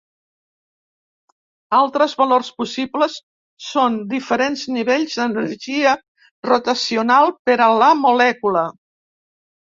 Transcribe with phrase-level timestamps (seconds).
[1.79, 3.17] Altres valors possibles
[3.65, 5.91] són diferents nivells d'energia
[6.49, 8.65] rotacional per a la molècula.